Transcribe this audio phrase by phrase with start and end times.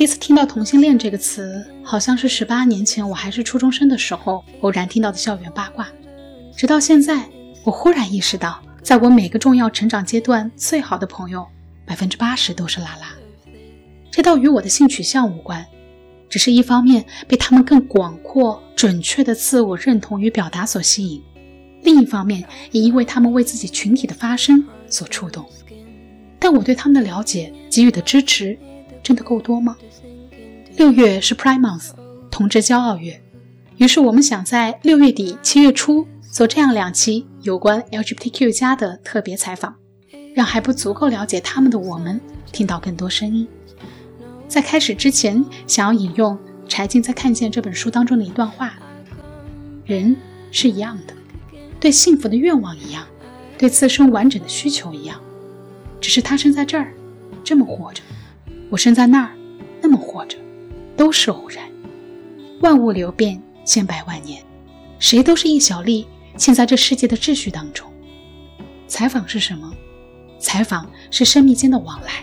[0.00, 5.86] 第一次听到同性恋这个词，好像是十八年前我还是初中生的时候偶然听到的校园八卦。
[6.56, 7.28] 直到现在，
[7.64, 11.46] 我忽然意识到，在我每个重要成长阶段，最好的朋友
[11.84, 13.14] 百分之八十都是拉拉。
[14.10, 15.66] 这倒与我的性取向无关，
[16.30, 21.22] 只是一方面被他们更广阔、准确的自我认同与表达所吸引，
[21.82, 25.44] 另一方面也因为他们为自己群体的发声所触动。
[26.38, 28.58] 但我对他们的了解给予的支持，
[29.02, 29.76] 真的够多吗？
[30.76, 31.90] 六月是 Prime Month，
[32.30, 33.20] 同志骄傲月。
[33.76, 39.74] 于是我们想在六月底、七月初做这样两期有关 LGBTQ 加的特别采访，
[40.34, 42.20] 让还不足够了解他们的我们
[42.52, 43.48] 听到更多声音。
[44.46, 48.74] 在开始之前，想要引用柴静在《看见》这本书当中的一段话：
[49.84, 50.16] 人
[50.50, 51.14] 是一样的，
[51.78, 53.06] 对幸福的愿望一样，
[53.56, 55.20] 对自身完整的需求一样。
[56.00, 56.92] 只是他生在这儿，
[57.42, 58.02] 这么活着；
[58.70, 59.32] 我生在那儿，
[59.82, 60.38] 那么活着，
[60.96, 61.68] 都是偶然。
[62.60, 64.40] 万物流变，千百万年，
[65.00, 67.90] 谁都是一小粒，嵌在这世界的秩序当中。
[68.86, 69.72] 采访是什么？
[70.38, 72.22] 采访是生命间的往来，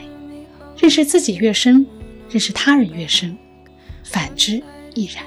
[0.77, 1.85] 认识自己越深，
[2.29, 3.37] 认识他人越深，
[4.03, 4.63] 反之
[4.95, 5.25] 亦然。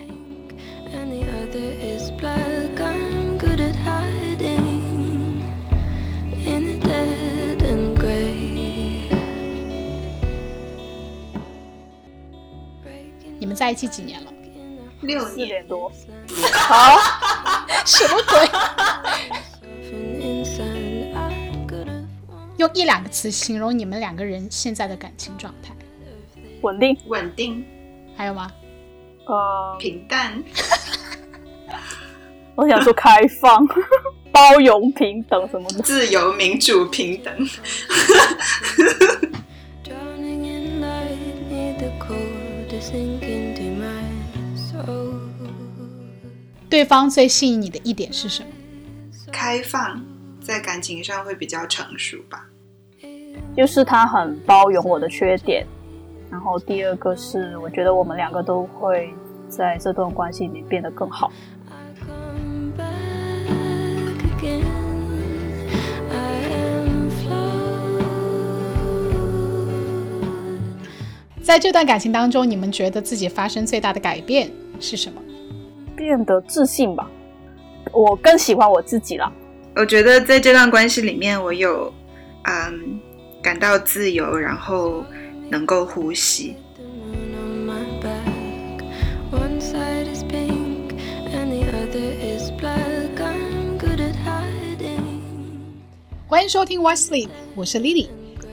[13.60, 14.32] 在一起几年了？
[15.02, 15.92] 六年多。
[16.50, 16.96] 好，
[17.84, 18.48] 什么鬼？
[22.56, 25.74] 用一两个词形容你们两个人现在的感情状态：
[26.62, 27.62] 稳定，稳定。
[28.16, 28.50] 还有吗？
[29.26, 30.42] 呃，平淡。
[32.56, 33.66] 我想说开放、
[34.32, 35.82] 包容、平等什么的。
[35.82, 37.46] 自由、民主、平等。
[46.70, 48.48] 对方最吸引你的一点是什么？
[49.32, 50.00] 开放，
[50.40, 52.46] 在感情上会比较成熟吧。
[53.56, 55.66] 就是他很包容我的缺点，
[56.30, 59.12] 然后第二个是我觉得我们两个都会
[59.48, 61.32] 在这段关系里变得更好。
[71.42, 74.48] 在这段感情当中，你们觉得自己发生最大的改变
[74.78, 75.20] 是什么？
[76.00, 77.10] 变得自信吧，
[77.92, 79.30] 我更喜欢我自己了。
[79.76, 81.92] 我觉得在这段关系里面，我有
[82.44, 82.98] 嗯
[83.42, 85.04] 感到自由，然后
[85.50, 86.56] 能够呼吸。
[96.26, 98.08] 欢迎收听 Why Sleep，我是 Lily。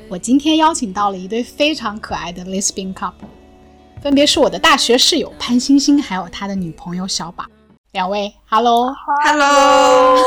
[0.09, 3.36] 我今天邀请到了一对非常可爱的 Lesbian couple。
[4.01, 7.43] 分别是我的大学室友潘星星，还有他的女朋友小宝。
[7.93, 10.17] 两位，Hello，Hello。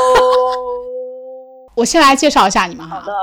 [1.75, 2.99] 我先来介绍一下你们哈。
[2.99, 3.13] 好的。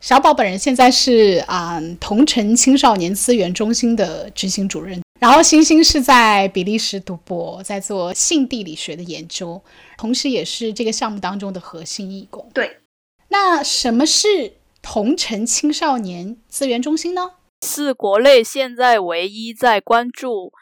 [0.00, 9.62] 小宝本人现在是啊同城青少年资源中心的执行主任，然后星星是在比利时读博，在做性地理学的研究，
[9.96, 12.50] 同时也是这个项目当中的核心义工。
[12.52, 12.78] 对。
[13.28, 17.30] 那什么是同城青少年资源中心呢？
[17.62, 20.52] 是国内现在唯一在关注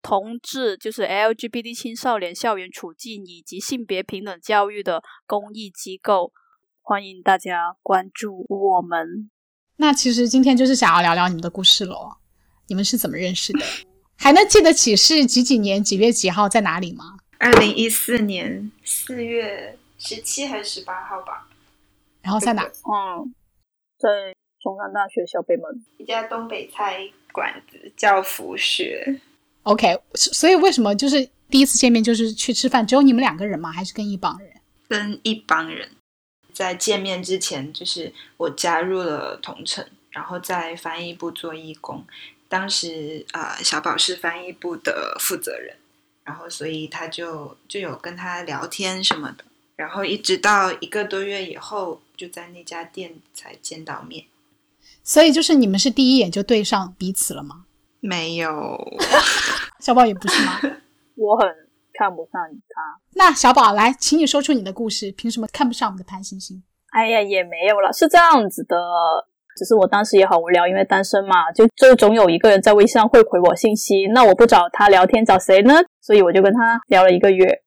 [0.00, 6.32] 同志，就是 LGBT 青少年校园处境以及性别平等教育的公益机构，
[6.80, 9.30] 欢迎大家关注我们。
[9.76, 12.16] 那其实今天就是想要聊聊你们的故事喽。
[12.68, 13.60] 你们是怎么认识的？
[14.16, 17.18] 还能记得起是几几年几月几号在哪里吗？
[17.38, 21.46] 二零一四年四月十七还是十八号吧。
[22.22, 22.62] 然后在哪？
[22.62, 23.34] 嗯，
[23.98, 24.35] 在。
[24.66, 29.20] 中山大学小北门一家东北菜馆子叫福学。
[29.62, 32.84] OK，所以为什么就是第一次见面就是去吃饭？
[32.84, 33.70] 只有你们两个人吗？
[33.70, 34.50] 还是跟一帮人？
[34.88, 35.88] 跟一帮人。
[36.52, 42.04] 在见面之前，就是我加入了同城，然后在翻译部做义工。
[42.48, 45.76] 当时啊，小宝是翻译部的负责人，
[46.24, 49.44] 然后所以他就就有跟他聊天什么的。
[49.76, 54.24] 然后一直到一个多月以后，就在那家店才见到面。
[55.06, 57.64] 所以就是你们是第一眼就对上彼此了吗？
[58.00, 58.76] 没有，
[59.80, 60.58] 小宝也不是吗？
[61.14, 61.48] 我很
[61.94, 63.00] 看不上他。
[63.14, 66.60] 那小宝来，请你说出你的故事，凭什么看不上我们的潘星星？
[66.90, 68.76] 哎呀，也没有了，是这样子的，
[69.56, 75.74] 只是我当时也好无聊，因为单身嘛，就就总有一个人在微信上会回我信息，那我不找他聊天找谁呢？
[76.00, 77.62] 所以我就跟他聊了一个月，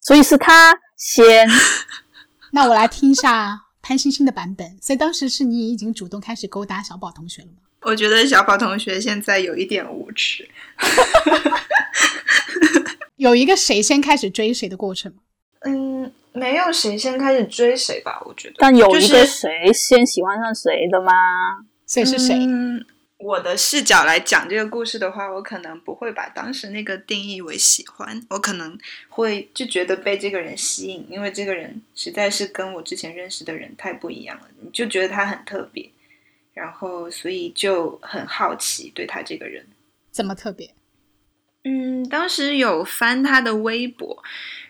[0.00, 1.48] 所以是他先。
[2.52, 3.62] 那我来听一下。
[3.82, 7.54] 潘星星的版本，所以当时是你已经主动开始勾搭小宝同学了吗？
[7.82, 10.48] 我觉得小宝同学现在有一点无耻。
[13.16, 15.18] 有一个谁先开始追谁的过程吗？
[15.64, 18.22] 嗯，没有谁先开始追谁吧？
[18.24, 21.12] 我觉得，但有一就是个谁先喜欢上谁的吗？
[21.86, 22.34] 所以是谁？
[22.34, 22.84] 嗯，
[23.22, 28.76] 我的视角来讲这个故事的话，我可能不会把当时那个定义为喜欢，我可能
[29.08, 35.88] 会就觉得被这个人吸引，因为这个人实在是跟我之前认识的人太不一样了，你就觉得他很特别，
[36.52, 39.64] 然后所以就很好奇对他这个人。
[40.10, 40.74] 怎么特别？
[41.64, 44.20] 嗯，当时有翻他的微博，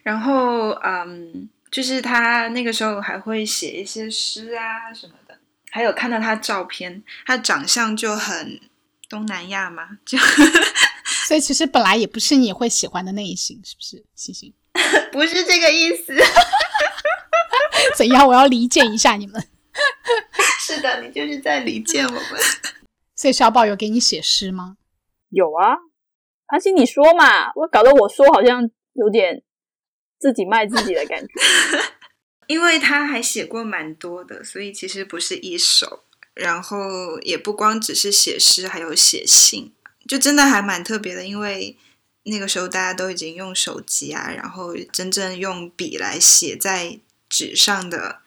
[0.03, 5.22] 然后嗯，就是他那个时候还会写一些诗啊什么的，
[5.73, 8.61] 还有看到他照片，他长相就很
[9.09, 10.19] 东南亚嘛，就
[11.27, 14.05] 所以其实本来也不是你会喜欢的类型，是不是？
[14.15, 14.53] 星星，
[15.11, 16.15] 不是这个意思。
[17.97, 18.29] 怎样？
[18.29, 19.43] 我要理解一下你们。
[20.61, 22.23] 是的，你就是在离间我们。
[23.17, 24.77] 所以小宝有给你写诗吗？
[25.31, 25.77] 有啊，
[26.47, 29.43] 潘心你说嘛，我搞得我说好像有点
[30.19, 31.29] 自己卖自己的感觉。
[32.53, 36.01] 因为他还写过蛮多的，所以其实不是一首，
[36.35, 39.73] 然后也不光只是写诗，还有写信，
[40.07, 41.25] 就真的还蛮特别的。
[41.25, 41.75] 因为
[42.25, 48.21] 那个时候大家都已经用手机啊，然后真正用笔来写在纸上的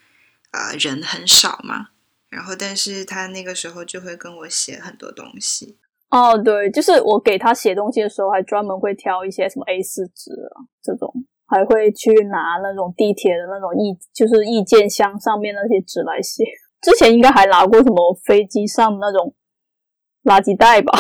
[0.50, 1.89] 呃人很少嘛。
[2.30, 5.78] 然后，但是他那个时候就会跟我写很多东西。
[6.10, 11.13] 哦，对，就是我给他写东西的时候，还专门会挑一些什么 A 四纸啊这种，
[11.47, 16.44] 还会去拿那种地铁的那种意，就是意见箱上面那些纸来写。
[16.81, 19.33] 之前应该还拿过什么飞机上那种
[20.24, 20.92] 垃圾袋吧？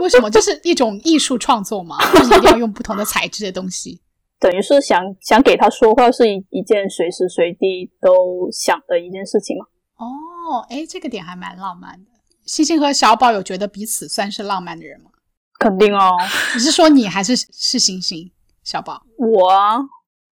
[0.00, 0.30] 为什么？
[0.30, 1.96] 就是一种艺术创作嘛？
[2.14, 4.00] 就是一定要用不同的材质的东西？
[4.40, 9.66] 等于是想想给他说话，是一一件随时随地都想的一件事情嘛。
[9.96, 12.10] 哦，哎，这个点还蛮浪漫的。
[12.46, 15.10] 星星和小宝有觉得彼此算是浪漫的人吗？
[15.58, 16.10] 肯定哦，
[16.54, 18.32] 你是说你还是是星星？
[18.62, 19.78] 小宝，我啊，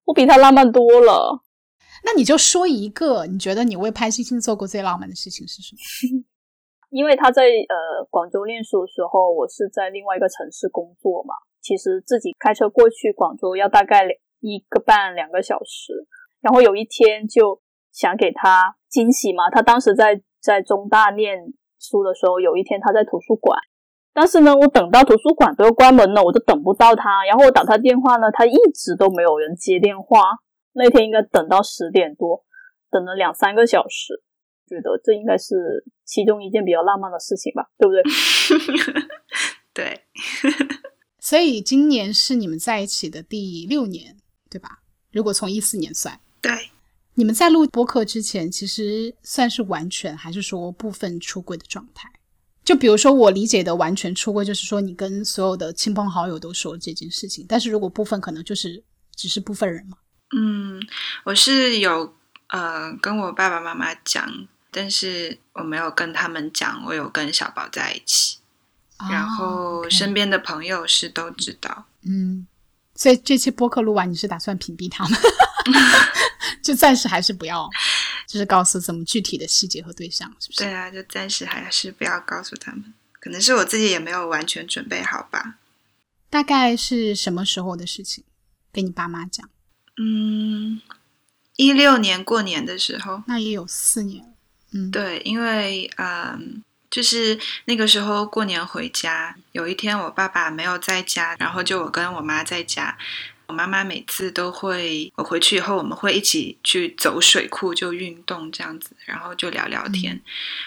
[0.05, 1.43] 我比他浪漫多了。
[2.05, 6.23] 那你就说一个，你觉得你为潘星星做过最浪漫的事情是什么？
[6.91, 11.35] 因为他在呃广州念书的时候，我是在另外一个城市工作嘛。
[11.61, 16.07] 其实自己开车过去广州要大概两一个半两个小时。
[16.41, 17.61] 然后有一天就
[17.91, 21.37] 想给他惊喜嘛，他当时在在中大念
[21.79, 23.59] 书的时候，有一天他在图书馆，
[24.13, 27.23] 但是呢，我等到图书馆都要关门了，我都等不到他。
[27.25, 30.23] 然后我打他电话呢，他一直都没有人接电话。
[30.73, 32.43] 那天应该等到十点多，
[32.91, 34.21] 等了两三个小时，
[34.67, 38.03] 觉得这应该是其中一件比较浪漫的事情吧，对不对？
[39.73, 40.01] 对，
[41.19, 44.17] 所以今年是你们在一起的第六年，
[44.49, 44.79] 对吧？
[45.11, 46.51] 如果从一四年算，对，
[47.15, 52.09] 你们在录播客之前，其实算是完全还是说部分出轨的状态？
[52.69, 58.83] 就比如说我理解的完全出柜，就是说你跟所有的亲朋好友都说这件事情，但是如果部分，可能就是
[59.15, 59.97] 只是部分人嘛。
[60.37, 60.79] 嗯，
[61.23, 62.13] 我是有
[62.49, 64.31] 呃跟我爸爸妈妈讲，
[64.69, 68.37] 但是我没有跟他们讲，我有跟小宝在一起，
[69.09, 71.85] 然哦后身边的朋友是都知道。
[72.03, 72.45] 嗯，
[72.93, 75.19] 所以这期播客录完，你是打算屏蔽他们，
[76.61, 77.67] 就暂时还是不要，
[78.29, 80.59] 就是告诉怎么具体的细节和对象，是不是？
[80.59, 85.55] 对啊，就暂时还是不要告诉他们，可能是我自己也没有完全准备好吧。
[86.29, 88.23] 大概是什么时候的事情？
[88.71, 89.49] 跟你爸妈讲，
[89.97, 90.79] 嗯，
[91.55, 94.29] 一六年过年的时候，那也有四年了。
[94.73, 102.95] 嗯，对，因为嗯，就是那个时候过年回家，有一天我爸爸没有在家，然后就我跟我妈在家。
[103.49, 110.21] 我妈妈每次都会，我回去以后我们会一起去走水库，就运动这样子，然后就聊聊天。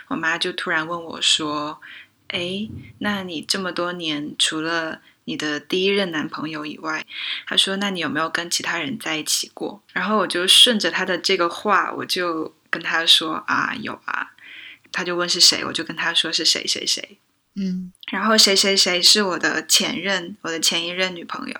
[0.09, 1.81] 我妈就突然问我说
[2.27, 7.07] ：“哎，那你这么多年，除了你的第一任男朋友以外，
[7.47, 14.33] 她说那你有没有跟其他人在一起过？”然后我就顺着她的这个话，我就跟她说：“啊，有啊。”
[14.91, 17.19] 她就问是谁，我就跟她说是谁谁谁。
[17.55, 21.55] 嗯然后谁谁谁是我的前任，我的前一任女朋友。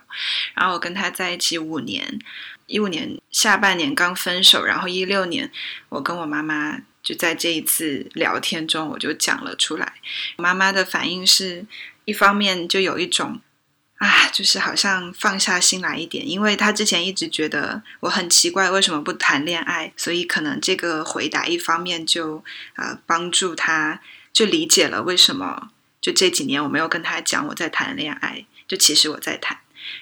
[0.55, 2.19] 然后我跟她在一起五年，
[2.67, 5.51] 一五年下半年刚分手，然后一六年
[5.91, 9.95] 我跟我妈妈就在这一次聊天中我就讲了出来。
[10.37, 11.67] 妈妈的反应是
[12.07, 13.41] 一方面就有一种
[13.97, 22.43] 啊，就是好像放下心来一点，因为她之前一直觉得我很奇怪为什么不谈恋爱，所以可能这个回答一方面就
[22.77, 24.01] 呃帮助她
[24.33, 25.71] 就理解了为什么。
[26.03, 29.59] 就这几年我没有跟他讲我在谈恋爱，就其实我在谈。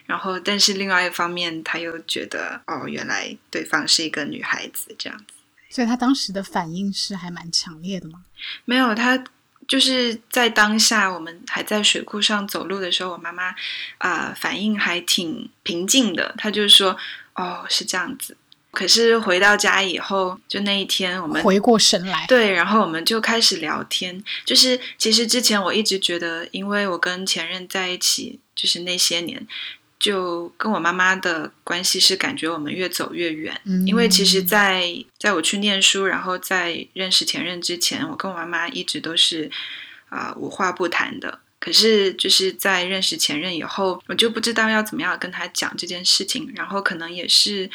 [0.06, 5.34] 然后，但是另外一方面，他又觉得哦，原来对方是一个女孩子这样子。
[5.68, 8.24] 所以他当时的反应是还蛮强烈的吗。
[8.64, 9.22] 没有，他
[9.68, 13.54] 就是在当下，我们还在水库上走路的时候，我妈妈
[13.98, 16.96] 啊、反应还挺平静的，她就说
[17.36, 18.36] ：“哦，是这样子。”
[18.70, 24.22] 可是回到家以后，就那一天我们回过神来，对，然后我们就开始聊天。
[24.44, 29.44] 就是其实之前我一直觉得，因为我跟前任在一起，就是那些年，
[29.98, 33.60] 就跟我妈妈的关系是感觉我们越走越远。
[33.64, 39.50] 嗯因为其实在，在我去念书，然后在认识前任之前，我跟我妈妈一直都是
[40.10, 41.40] 啊、无话不谈的。
[41.58, 47.68] 可是就是在认识前任以后，我就不知道要怎么样跟他讲这件事情，然后可能也是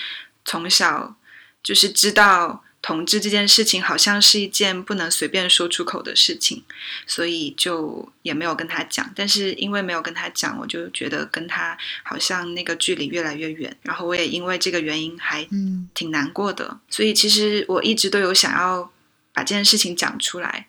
[0.45, 1.17] 从小
[1.61, 6.63] 就是知道同志这件事情好像是一件不能随便说出口的事情，
[7.07, 9.11] 所以就也没有跟他讲。
[9.15, 16.79] 但是因为没有跟他讲，我就觉得跟他好像那个距离越来越远，然后我也因为这个原因还嗯挺难过的。
[16.87, 18.91] 所以其实我一直都有想要
[19.33, 20.67] 把这件事情讲出来。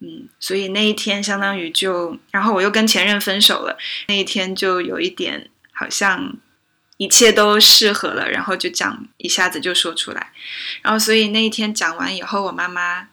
[0.00, 6.36] 嗯，所以那一天相当于就，然后我又跟前任分手了，那一天就有一点好像
[6.98, 10.30] 一切都适合了，然后就讲一下子就说出来，
[10.82, 13.08] 然后所以那一天讲完以后，我妈妈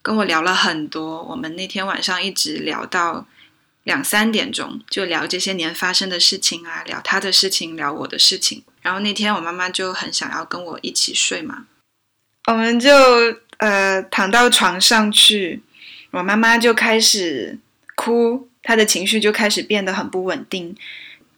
[0.00, 3.26] 跟我聊了很多，我们那天晚上一直聊到
[3.82, 8.62] 两三点钟，就聊这些年发生的事情啊，聊她的事情，聊我的事情。
[8.80, 11.66] 然后那天我妈妈就很想要跟我一起睡嘛，
[12.46, 12.90] 我们就
[13.58, 15.62] 呃躺到床上去，
[16.12, 17.58] 我妈妈就开始
[17.94, 20.74] 哭，她的情绪就开始变得很不稳定。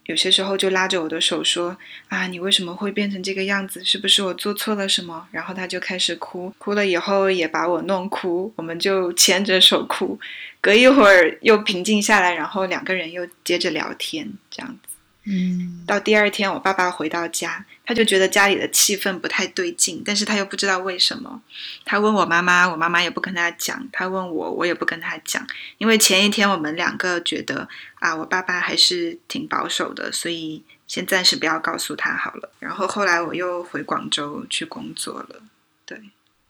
[0.07, 1.77] 有些时候就拉着我的手说
[2.09, 3.85] ：“啊，你为什么会变成这个样子？
[3.85, 10.19] 是不是我做错了什么？”然后他就开始哭，哭了以后也把我弄哭，我们就牵着手哭。
[10.61, 14.86] 隔一会儿又平静下来，然后两个人又接着聊天，这样子。
[15.28, 21.42] 嗯到第二天，我爸爸回到家，他就觉得家里的气氛不太对劲，但是他又不知道为什么。
[21.85, 25.45] 他问我妈妈，我妈妈也不跟他讲；他问我，我也不跟他讲。
[25.78, 32.50] 因为前一天我们两个觉得啊，我爸爸还是挺保守的，所以先暂时不要告诉他好了。
[32.61, 35.42] 然后后来我又回广州去工作了，
[35.85, 36.00] 对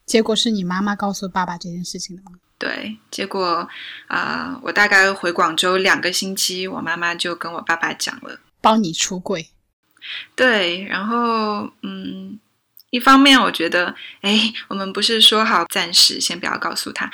[0.05, 2.33] 结果是你妈妈告诉爸爸这件事情的吗？
[2.59, 2.99] 对。
[3.11, 3.69] 结果
[4.09, 8.39] 啊、我大概回广州两个星期，我妈妈就跟我爸爸讲了。
[8.67, 9.49] 帮你出柜，
[10.35, 12.37] 对，然后嗯，
[12.91, 17.09] 一方面我觉得，哎，我们不是说好暂时先不要告诉他；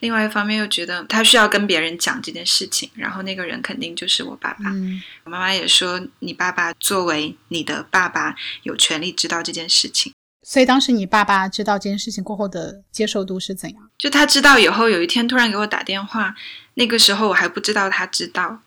[0.00, 4.68] 另外一方面又觉得他需要跟别人讲这件事情，然后那个人肯定就是我爸爸。
[4.70, 8.34] 嗯我妈妈也说，你爸爸作为你的爸爸，
[8.64, 10.12] 有权利知道这件事情。
[10.42, 13.88] 所以当时你爸爸知道这件事情过后的接受度是怎样？
[13.96, 16.34] 就他知道以后，有一天突然给我打电话，
[16.74, 18.62] 那个时候我还不知道他知道。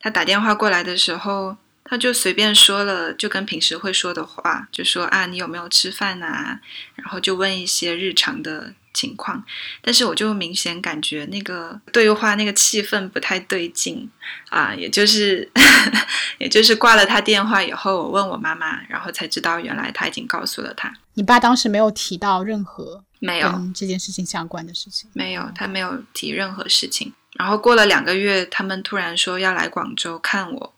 [0.00, 1.56] 他打电话过来的时候，
[1.94, 6.58] 他就随便说了，就跟平时会说的话，就说啊，你有没有吃饭啊？
[6.96, 9.44] 然后就问一些日常的情况。
[9.80, 14.10] 但是我就明显感觉那个对话那个气氛不太对劲
[14.48, 15.48] 啊，也就是
[16.38, 23.70] 也就是挂了他电话以后，我问我妈妈，然后才知道原来他已经告诉了他，你爸当时没有提到任何没有。
[23.72, 25.08] 这件事情相关的事情。
[25.12, 27.12] 没有，他没有提任何事情。
[27.34, 30.73] 然后过了两个月，他们突然说要来广州看我，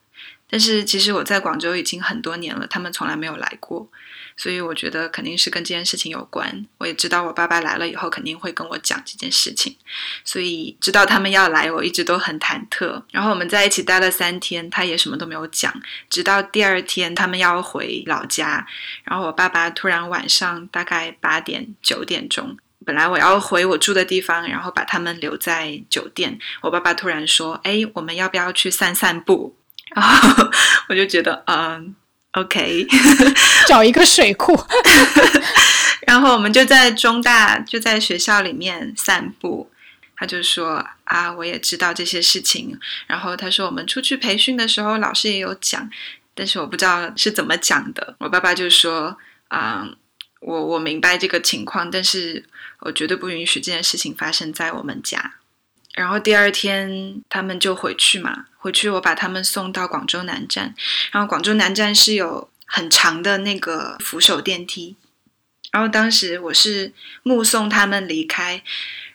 [0.48, 3.88] 但是其实我在广州已经很多年了，他们从来没有来过，
[4.36, 6.66] 所以我觉得肯定是跟这件事情有关。
[6.78, 9.76] 我也知道我爸爸来了以后肯定会跟我讲这件事情，
[10.24, 13.02] 所以知道他们要来，我一直都很忐忑。
[13.10, 15.72] 然后我们在一起待了三天，他也什么都没有讲，
[16.08, 18.66] 直到第二天他们要回老家，
[19.02, 22.56] 然后我爸爸突然晚上大概八点九点钟。
[22.84, 26.38] 本来我要回我住的地方，然后把他们留在酒店。
[26.60, 29.56] 我爸爸突然说：“哎，我们要不要去散散步？”
[29.94, 30.50] 然后
[30.88, 31.94] 我就觉得，嗯
[32.32, 32.86] ，OK。
[33.66, 34.58] 找一个水库，
[36.06, 39.70] 然后我们就在中大，就在学校里面散步。
[40.18, 45.90] 他就说：“啊，我也知道这些事情。”然后他说：“我们出去培训的时候，老师也有讲，
[46.34, 49.86] 但是我不知道是怎么讲的。”我爸爸就说：“啊、
[50.40, 52.42] 我我明白这个情况，但是
[52.80, 55.34] 我绝对不允许这件事情发生在我们家。”
[55.96, 60.74] 然后第二天他们就回去嘛，回去我把他们送到广州南站，
[61.10, 64.94] 然后广州南站是有很长的那个扶手电梯，
[65.72, 68.62] 然后当时我是目送他们离开，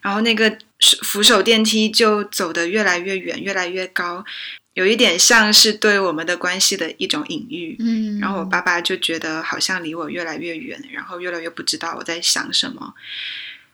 [0.01, 0.57] 然后那个
[1.03, 4.25] 扶手电梯就走得越来越远，越来越高，
[4.73, 7.75] 有一点像是对我们的关系的一种隐喻。
[7.79, 12.95] 嗯，然后我爸爸就觉得好像离我越来越远，然后越来越不知道我在想什么，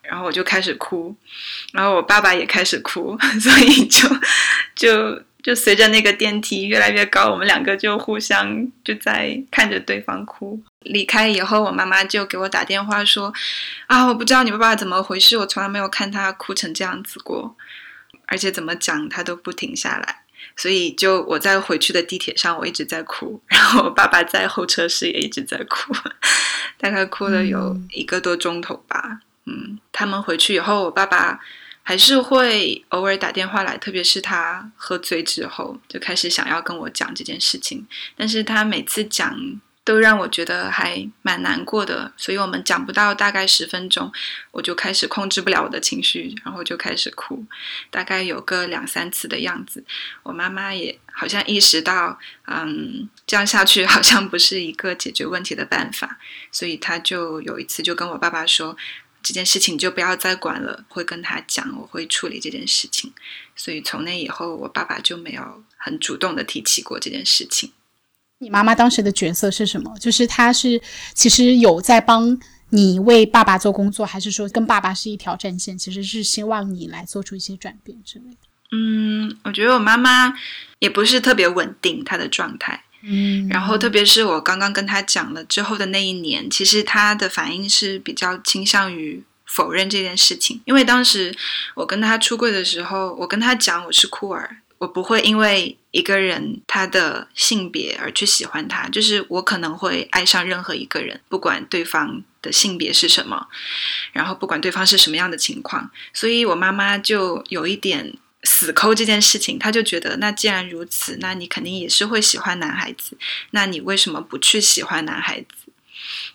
[0.08, 1.16] 然后我就开始哭，
[1.74, 4.08] 然后我爸爸也开始哭， 所以就
[4.76, 10.60] 就就随着那个电梯越来越高，我们两个就互相就在看着对方哭。
[10.82, 13.34] 离开以后，我妈妈就给我打电话说
[13.88, 17.56] ：“啊，我不知道你爸爸怎么回事，我从来没有看他哭成这样子过。”
[18.30, 20.24] 而且怎么讲他都不停下来。
[20.56, 25.94] 所以，就我在回去的地铁上，我一直在哭， 然后我爸爸在候车室也一直在哭，
[26.80, 29.20] 大概哭了有一个多钟头吧。
[29.48, 31.40] 嗯，他们回去以后，我爸爸
[31.82, 37.88] 还是会偶尔打电话来，特别是他喝醉之后，就开始想要跟我讲这件事情。
[38.18, 39.40] 但是他每次讲，
[39.86, 42.12] 都让我觉得还蛮难过的。
[42.18, 44.12] 所以我们讲不到大概十分钟，
[44.52, 47.46] 我就开始控制不了我的情绪，然后就开始哭，
[47.90, 49.82] 大概有个两三次的样子。
[50.24, 56.20] 我妈妈也好像意识到，嗯，这样下去好像不是一个解决问题的办法，
[56.52, 58.76] 所以她就有一次就跟我爸爸说。
[59.28, 63.12] 这件事情就不要再管了，会跟他讲，我会处理这件事情。
[63.58, 67.74] 所以从那以后，我爸爸就没有很主动的提起过这件事情。
[68.38, 69.94] 你妈妈当时的角色是什么？
[70.00, 70.82] 就是她是
[71.14, 75.78] 其实有在帮你为爸爸做工作，还是说跟爸爸是一条战线？
[75.78, 78.38] 其实是希望你来做出一些转变之类的。
[78.72, 80.34] 嗯，我觉得我妈妈
[80.80, 82.86] 也不是特别稳定，她的状态。
[83.02, 90.62] 嗯，然后特别是我刚刚跟他讲了之后的那一年，其实他的反应是比较倾向于否认这件事情。
[90.66, 91.36] 因为当时
[91.76, 103.48] 我跟他出柜的时候，我跟他讲我是酷儿，我不会因为一个人他的性别而去喜欢他，就是我可能会爱上任何一个人，不管对方的性别是什么，
[104.12, 105.92] 然后不管对方是什么样的情况。
[106.14, 108.16] 所以我妈妈就有一点。
[108.44, 113.18] 死抠这件事情，他就觉得，那既然如此，那你肯定也是会喜欢男孩子，
[113.52, 115.72] 那你为什么不去喜欢男孩子？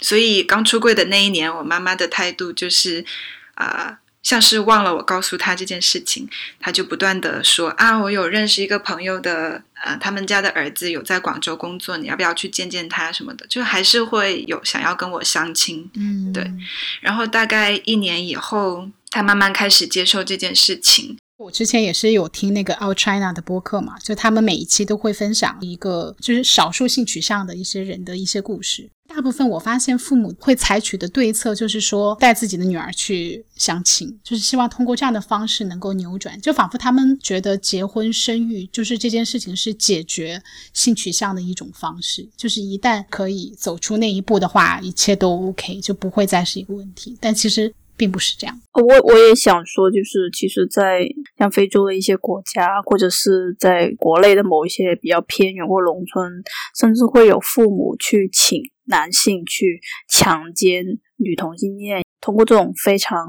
[0.00, 3.04] 所以刚出柜的那一年，我妈妈的态度就是，
[3.54, 6.28] 啊，像是忘了我告诉她这件事情，
[6.61, 13.47] 她就不断的说啊，我有认识一个朋友的，呃，他们家的儿子有在广州工作，你要不要去见见他什么的？
[13.47, 16.52] 就还是会有想要跟我相亲，嗯，对。
[17.00, 21.17] 然后大概一年以后，他慢慢开始接受这件事情。
[21.43, 28.89] 我之前也是有听那个 Out China 的播客嘛，就他们每一期都会分享一个就是少数性取向的一些人的一些故事。
[29.09, 40.41] 大部分我发现父母会采取的对策就是说带自己的女儿去相亲，就是希望通过这样的方式能够扭转，就仿佛他们觉得结婚生育就是这件事情是解决
[40.73, 47.19] 性取向的一种方式，就是一旦可以走出那一步的话，一切都 OK，就不会再是一个问题。
[47.21, 47.75] 但其实。
[47.97, 48.59] 并不是这样。
[48.75, 51.07] 我我也想说，就是其实，在
[51.39, 56.43] 像非洲的一些国家，或者是在国内的某一些比较偏远或农村，
[56.78, 60.85] 甚至会有父母去请男性去强奸
[61.17, 63.26] 女同性恋，通过这种非常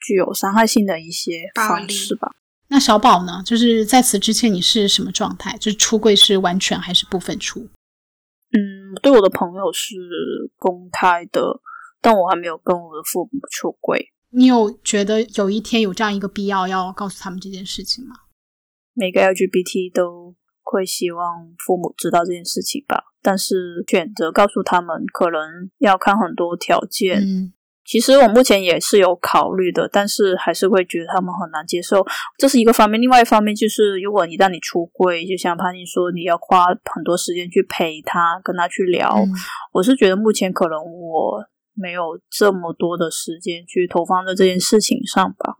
[0.00, 2.30] 具有伤害性的一些方式吧。
[2.68, 3.42] 那小宝呢？
[3.46, 5.56] 就是在此之前你是什么状态？
[5.58, 7.60] 就是出柜是完全还是部分出？
[8.50, 9.94] 嗯，对我的朋友是
[10.58, 11.60] 公开的。
[12.00, 14.12] 但我还没有跟我的父母出轨。
[14.30, 18.14] 你有觉得有一天有这样一个必要要告诉他们这件事情吗？
[18.92, 27.22] 每个 LGBT 都会希望父母知道这件事情吧，但是选择告诉他们，可能要看很多条件。
[27.22, 27.54] 嗯，
[27.86, 32.04] 其实我目前也是有考虑的，但是还是会觉得他们很难接受，
[32.36, 33.00] 这是一个方面。
[33.00, 39.16] 另外一方面就是，如果一旦你出柜，就像潘妮说，你要花很多时间去陪他，跟他去聊。
[39.72, 41.42] 我是觉得目前可能我。
[41.80, 45.54] 没有这么多的时间去投放在这件事情上吧。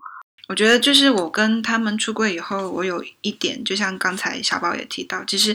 [0.49, 5.55] 我觉得就是我跟他们出柜以后，我有一点，就像刚才小宝也提到，其实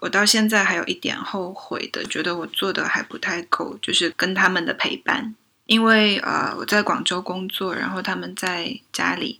[0.00, 5.34] 我到现在还有一点后悔的，觉得我做的还不太够，就是跟他们的陪伴。
[5.66, 9.38] 因为呃，我在广州工作，然后他们在家里，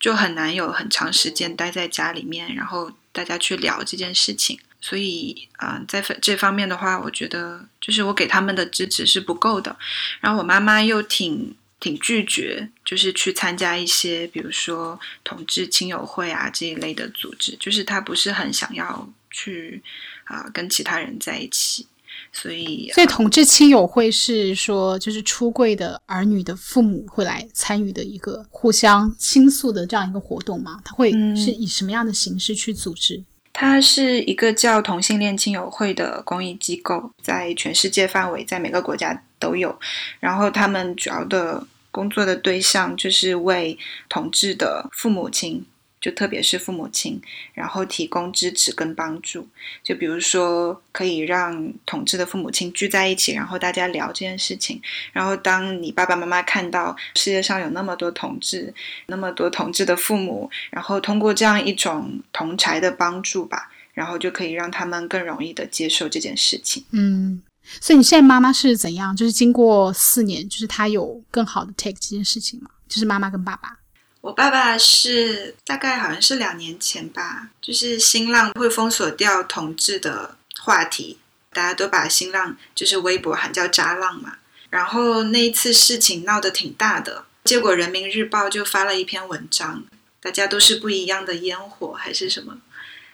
[0.00, 4.58] 就很难有很长时间待在家里面，然后大家去聊这件事情。
[4.82, 9.74] 所以啊，在这方面的话，我觉得就是我给他们的支持是不够的。
[10.20, 19.80] 然后我妈妈又挺挺拒绝，就是去参加一些，比如说同志亲友会啊这一类的组织，就是她不是很想要去
[20.24, 21.86] 啊跟其他人在一起。
[22.32, 30.80] 所以，所以同志亲友会是说，就是出柜的儿女的父母会来参与的一个互相倾诉的这样一个活动吗？
[30.84, 33.22] 他会是以什么样的形式去组织？
[33.52, 39.78] 它是一个叫同性恋亲友会的公益机构，在全世界范围，在每个国家都有。
[40.20, 45.64] 然后他们主要的工作的对象就是为同志的父母亲。
[46.02, 47.18] 就特别是父母亲，
[47.54, 49.48] 然后提供支持跟帮助。
[49.84, 54.82] 就比如说，可以让同志的父母亲聚在一起，然后大家聊这件事情。
[55.12, 58.74] 然后，当你爸爸妈妈看到世界上有那么多同志，
[59.06, 66.84] 那么多同志的父母，然后通过这样一种同才的帮助吧，然后就可以让他们更容易的接受这件事情。
[66.90, 67.40] 嗯，
[67.80, 69.14] 所以你现在妈妈是怎样？
[69.14, 72.70] 就是经过四年，就是她有更好的 take 这件事情吗？
[72.88, 73.78] 就是妈妈跟爸爸。
[74.22, 81.18] 我爸爸是大概好像是两年前吧，就是新浪会封锁掉同志的话题，
[81.52, 84.34] 大家都把新浪就是微博喊叫“渣浪”嘛。
[84.70, 89.82] 然后那一次事情闹得挺大的，结果人民日报就发了一篇文章，
[90.20, 92.58] 大家都是不一样的烟火还是什么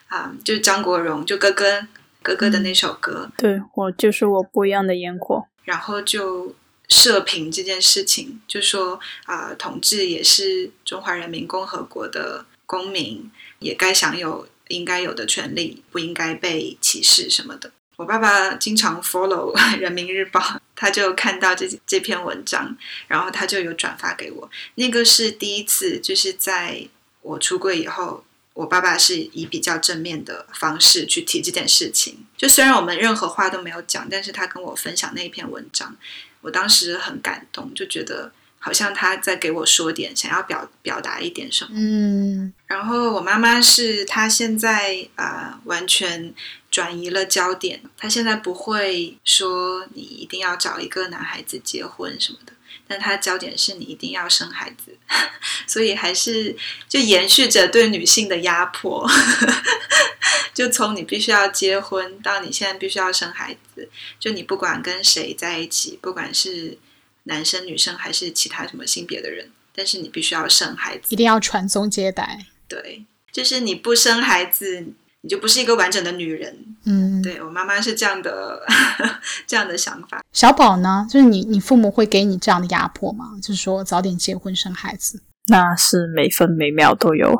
[0.09, 0.35] 啊？
[0.45, 1.89] 就张国荣就哥哥
[2.23, 6.55] 哥哥的那首歌，对我就是我不一样的烟火，然后就。
[6.89, 17.71] 社评这件事情，就说啊，同志也是中华人民共和国的公民，也该享有应该有的权利，不应该被歧视什么的。
[17.97, 20.41] 我爸爸经常 follow 人民日报，
[20.77, 22.77] 他就看到这这篇文章，
[23.09, 24.51] 然后他就有转发给我。
[24.77, 26.87] 那个是第一次，就是在
[27.23, 28.25] 我出柜以后，
[28.59, 32.27] 我爸爸是以比较正面的方式去提这件事情。
[32.37, 35.97] 就虽然我们任何话都没有讲，但是他跟我分享那一篇文章。
[36.41, 41.71] 我当时很感动，就觉得好像他在给我说点，想要表表达一点什么。
[41.75, 46.35] 嗯，然后我妈妈是她现在啊完全
[46.69, 52.53] 转移了焦点，她现在不会说你一定要找一个男孩子结婚什么的，
[52.89, 54.97] 但它焦点是你一定要生孩子，
[55.69, 56.57] 所以还是
[56.89, 59.09] 就延续着对女性的压迫。
[60.55, 66.77] 就从你必须要结婚到你现在必须要生孩子，就你不管跟谁在一起，不管是
[67.25, 72.47] 男生女生还是其他什么性别的人，但是你必须要生孩子，一定要传宗接代。
[72.67, 74.89] 对，就是你不生孩子，
[75.23, 76.57] 你就不是一个完整的女人。
[76.85, 78.63] 嗯，对我妈妈是这样的
[79.47, 80.23] 这样的想法。
[80.33, 83.33] 小宝呢，就是你你父母会给你这样的压迫吗？
[83.43, 85.23] 就是说早点结婚生孩子？
[85.49, 87.35] 那是每分每秒都有。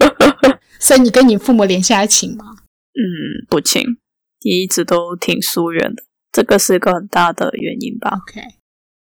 [0.78, 2.56] 所以你跟你父母联系还亲吗？
[2.92, 3.82] 嗯，不亲，
[4.40, 6.02] 一直都挺疏远的。
[6.32, 8.42] 这个是一个很大的原因吧？OK，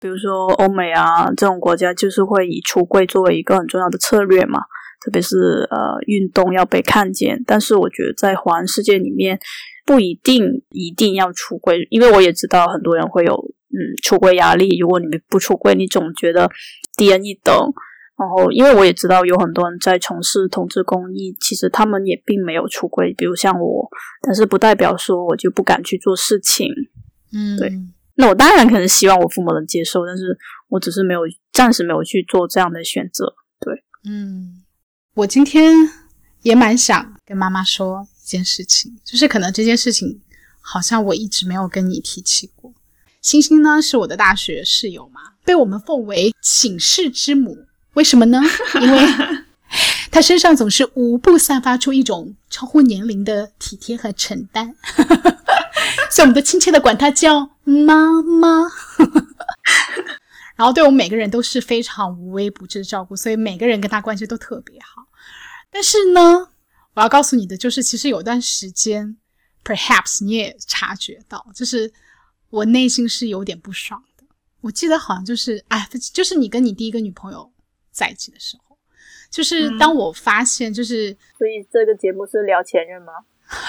[0.00, 4.60] 比如说欧美啊这种国家，就是会以出柜作为一个很重要的策略嘛。
[5.04, 9.38] 特别是呃运动要被看见，但是我觉得在华人世界里面
[9.86, 14.78] 不一定一定要出柜，因为我也知道很多人会有嗯出柜压力。
[14.78, 16.50] 如果你们不出柜，你总觉得
[16.96, 17.54] 低人一等。
[18.20, 23.88] 然后，因为我也知道有很多人在从事同志公益，其实他们也并没有出柜，比如像我，
[24.22, 26.66] 但是不代表说我就不敢去做事情。
[27.32, 27.72] 嗯，对。
[28.16, 31.20] 那我当然可能希望我父母能接受，但是我只是没有
[31.52, 33.36] 暂时没有去做这样的选择。
[33.60, 33.72] 对，
[34.10, 34.64] 嗯，
[35.18, 35.74] 我今天
[36.42, 40.20] 也蛮想跟妈妈说一件事情，就是可能这件事情
[40.60, 42.72] 好像我一直没有跟你提起过。
[43.20, 47.66] 星星呢是我的大学室友嘛，被我们奉为寝室之母。
[47.94, 48.40] 为什么呢？
[48.80, 49.00] 因为
[50.12, 54.72] 她身上总是无不散发出一种超乎年龄的体贴和承担，
[56.12, 58.70] 所以我们都亲切的管她叫妈妈。
[60.54, 65.07] 然后对我们每个人都是非常无微不至的照顾，所以每个人跟他关系都特别好。
[65.70, 66.50] 但是呢，
[66.94, 69.16] 我要告诉你的就是，其实有段时间
[69.64, 71.92] ，perhaps 你也察觉到，就是
[72.50, 74.24] 我内心是有点不爽的。
[74.62, 77.52] 我记得好像就是，哎，就是你跟你第一个女朋友。
[77.90, 78.78] 在一起的时候，
[79.28, 83.12] 就是当我发现，就是所以这个节目是聊前任吗？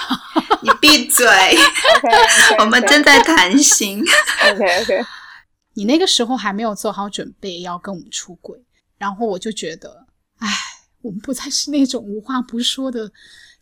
[0.62, 1.26] 你闭嘴！
[2.60, 4.04] 我们正在谈心。
[4.52, 5.04] OK OK，
[5.74, 8.64] 你那个时候还没有做好准备要跟我们出轨，
[8.98, 10.06] 然后我就觉得，
[10.38, 10.48] 哎，
[11.02, 13.12] 我们不再是那种无话不说的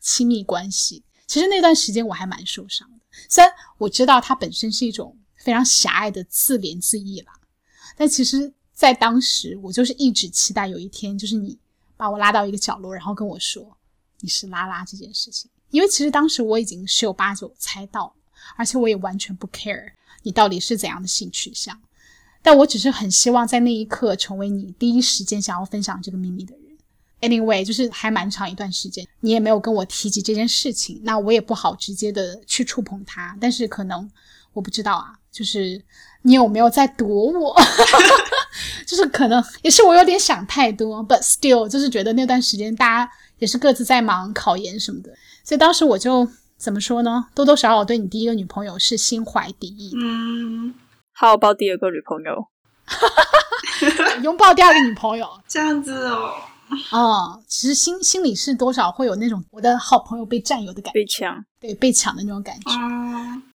[0.01, 1.03] 亲密关系。
[1.27, 2.99] 其实那段时间我还蛮受伤的，
[3.29, 7.33] 虽然我知道它本身是一种非常狭隘的自怜自艾啦，
[7.97, 8.53] 但其实。
[8.79, 11.59] 在当时，我就是一直期待有一天，就是你
[11.97, 13.77] 把我拉到一个角落，然后跟我说
[14.21, 15.51] 你是拉拉这件事情。
[15.71, 18.15] 因为其实当时我已经十有八九猜到，
[18.57, 21.77] 而且我也完全不 care 你到底是怎样的性取向。
[22.41, 26.68] 但我只是很希望在那一刻成为你第一时间想要分享这个秘密的人。
[27.21, 33.37] Anyway，就是还蛮长一段时间，你也没有跟我提及这件事情，那我也不好直接的去触碰它。
[33.41, 34.09] 但是可能
[34.53, 35.83] 我不知道啊，就是
[36.23, 37.57] 你有没有在躲我？
[38.87, 45.13] 就是可能也是我有点想太多，but still 就是觉得那段时间大家也是各自在忙考研什么的，
[45.45, 46.27] 所以当时我就
[46.57, 47.27] 怎么说呢？
[47.35, 49.93] 多多少少对你第一个女朋友是心怀敌意。
[49.97, 50.75] 嗯，
[51.13, 52.47] 好，抱第二个女朋友，
[54.23, 56.35] 拥抱第二个女朋友，这样子哦。
[56.93, 62.71] 哦，其实心心里是多少会有那种我的好朋友被占有的感觉，被抢，对，被抢的那种感觉。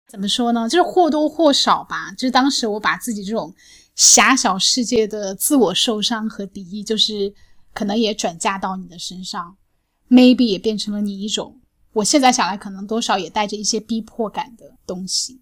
[0.07, 0.67] 怎么说呢？
[0.67, 2.11] 就是或多或少吧。
[2.11, 3.53] 就是当时我把自己这种。
[3.95, 7.33] 狭小世界的自我受伤和敌意，就是
[7.73, 9.57] 可能也转嫁到你的身上
[10.09, 11.59] ，maybe 也变成了你一种。
[11.91, 15.41] 我现在想来，可能多少也带着一些逼迫感的东西。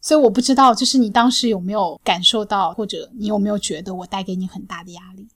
[0.00, 5.28] 所以我不知道，就是你当时有没有感受到，或者你有没有觉得我带给你很大的压力？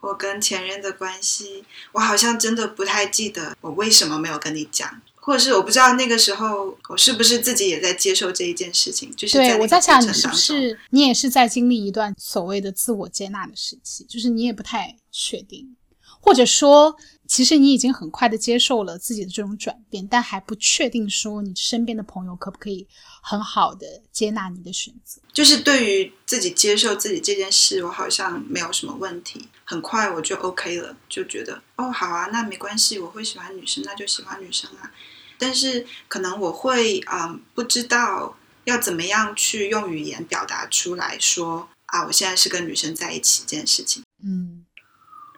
[0.00, 9.14] 我跟前任的关系，我好像真的不太记得我为什么没有跟你讲，或者是我不知道那个时候我是不是自己也在接受这一件事情。
[9.14, 14.04] 就是在对我在想，你是你也是在经历一段所谓的自我接纳的时期？
[14.08, 15.76] 就是你也不太确定，
[16.20, 16.96] 或者说，
[17.30, 22.88] 其实你已经很快的接受了自己的这种转变，但还不确定说你身边的朋友可不可以
[23.22, 25.22] 很好的接纳你的选择。
[25.32, 34.90] 就是对于自己接受自己这件事，我好像没有什么问题，很快我就 OK 了，就觉得哦好啊，那没关系，我会喜欢女生，那就喜欢女生啊。
[35.38, 44.02] 但是可能我会嗯不知道要怎么样去用语言表达出来说啊，我现在是跟女生在一起这件事情。
[44.24, 44.66] 嗯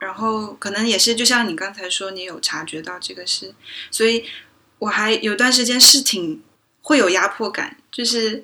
[0.03, 3.55] 然后可能也是，就像你刚才说，你有察觉到这个事，
[3.89, 4.25] 所以
[4.81, 6.43] 我还有段时间是挺
[6.81, 8.43] 会有压迫感，就是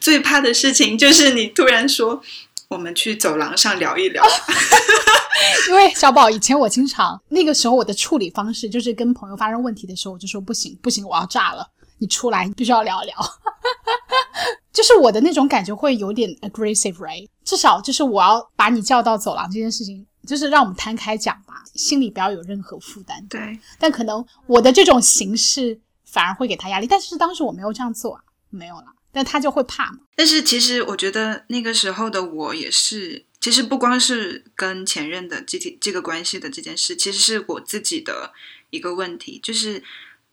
[0.00, 2.20] 最怕的事情就是你突然说
[2.66, 4.20] 我们去走廊上聊一聊，
[5.70, 13.14] 因为小宝以前我经常那个时候我的处理方式就是跟朋友发生问题的时候，我就说不行不行，我要炸了，你出来，你必须要聊一聊。
[14.72, 17.28] 就是我的那种感觉会有点 aggressive，right？
[17.44, 23.24] 至少就是我要把你叫到走廊这件事情，就是让我们摊开讲吧，心里不要有任何负担。
[23.28, 30.00] 对，但可能我的这种形式反而会给他压力，但是当时我没有这样做啊，没有啦，但他就会怕嘛。
[30.16, 38.32] 但是其实我觉得那个时候的我也是，其实不光是跟前任的这这个关系的这件事，其实是我自己的
[38.70, 39.82] 一个问题，就是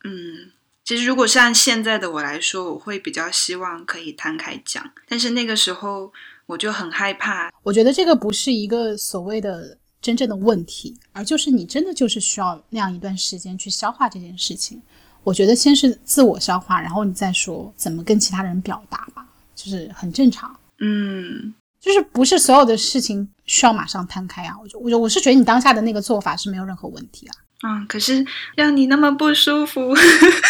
[0.03, 0.51] 嗯。
[0.86, 6.12] 其实，如果是按现在的我来说，我会比较希望可以摊开讲，但是那个时候
[6.45, 7.49] 我就很害怕。
[7.63, 14.79] 我觉得这个不是一个所谓的真正的问题，而就是你真的就是需要那样一段时间去消化这件事情。
[15.23, 20.53] 我觉得先是自我消化，然后你再说怎么跟其他人表达吧，就是很正常。
[20.81, 24.53] 嗯，就是不是所有的事情需要马上摊开啊。
[24.61, 27.33] 我就我我是觉得你当下的那个做法是没有任何问题啊。
[27.65, 28.25] 嗯，可是
[28.57, 29.95] 让你那么不舒服，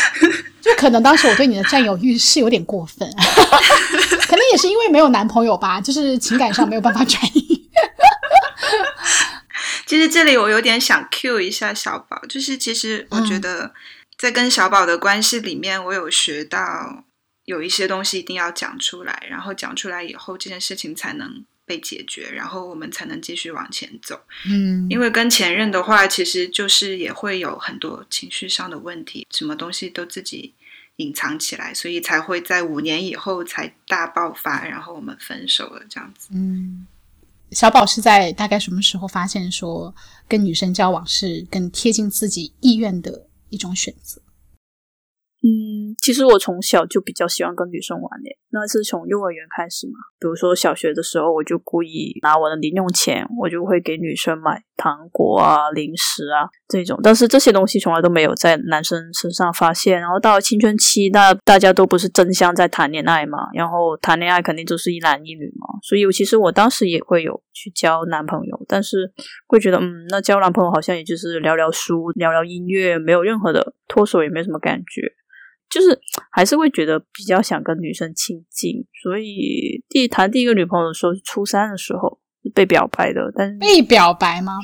[0.59, 3.07] 就可能当时我对你的占有欲是有点过分，
[4.27, 7.62] 可能也是因为没有男朋友吧，就是情感上没有办法转移。
[9.85, 13.73] 其实这里我有点想 cue 一下小宝，就是其实我觉得
[14.17, 17.03] 在跟小宝的关系里面，我有学到
[17.45, 24.21] 有一些东西一定要讲出来，然后讲出来以后，这件事情才能被解决，然后我们才能继续往前走。
[24.45, 30.53] 嗯，因为跟前任的话，其实就是也会有很多情绪上的问题，什么东西都自己
[30.97, 36.29] 隐藏起来，所以才会在五年以后才大爆发，然后我们分手了这样子。
[36.33, 36.85] 嗯，
[37.53, 39.93] 小宝是在大概什么时候发现说
[40.27, 44.21] 跟女生交往是更贴近自己意愿的一种选择？
[45.45, 49.99] 嗯，其实我从小就比较喜欢跟女生玩的，那是从幼儿园开始嘛。
[50.17, 56.97] 比如说小学的时候，我就故意拿我的零用钱，我就会给女生买糖果啊、零食啊这种。
[57.03, 59.99] 但是这些东西从来都没有在男生身上发现。
[59.99, 65.67] 然后到了青春期，那大家都不是争相在谈恋爱嘛，然后谈恋爱肯定就是一男一女嘛。
[65.83, 69.11] 所以其实我当时也会有去交男朋友，但是
[69.45, 75.01] 会觉得，嗯，那交男朋友好像也就是聊聊书、聊聊音乐，没有任何的脱手，也没什么感觉。
[75.73, 75.99] 就是
[76.31, 82.19] 还是会觉得比较想跟女生亲近，所以第谈第一个女朋友的时候是初三的时候
[82.53, 84.59] 被表白的，但是被表白吗？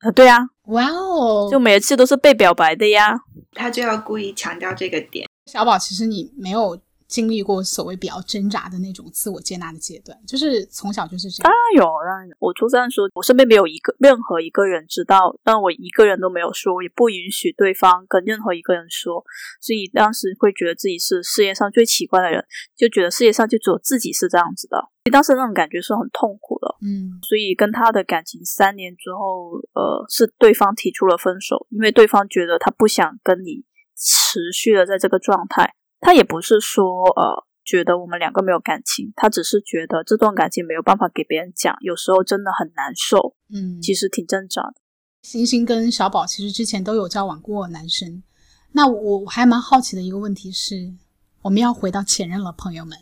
[0.00, 1.48] 啊，对啊，哇哦！
[1.48, 3.16] 就每次都是被表白的呀。
[3.52, 5.28] 他就要故意强调这个点。
[5.46, 6.76] 小宝，其实你没有
[7.08, 11.44] 经历过所谓比较挣扎的那种自我接纳的阶段，就是从小就是这样。
[11.44, 12.34] 当然有，当然有。
[12.38, 19.24] 我初三的时候，我身边没有一个任何一个人知道，但我一个人都没有说，我也不允许对方跟任何一个人说，
[19.60, 22.44] 所以当时会觉得自己是世界上最奇怪的人，
[22.76, 24.76] 就觉得世界上就只有自己是这样子的。
[25.12, 33.64] 当时那种感觉是很痛苦的，嗯所以跟他的感情三年之后，呃，是对方提出了分手，因为对方觉得他不想跟你
[33.96, 35.74] 持续的在这个状态。
[36.06, 44.74] 他也不是说呃觉得我们两个没有感情，他只是觉得这段感情没有办法给别人讲，有时候真的很难受，嗯，其实挺挣扎的。
[45.22, 48.22] 星星跟小宝其实之前都有交往过男生。
[48.70, 50.94] 那我我还蛮好奇的一个问题是，
[51.42, 52.96] 我们要回到前任了，朋友们，